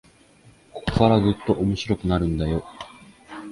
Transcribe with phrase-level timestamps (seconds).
[0.73, 2.65] ここからぐっと面白くなるんだよ